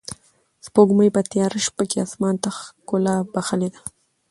[0.65, 3.79] سپوږمۍ په تیاره شپه کې اسمان ته ښکلا بښلې ده.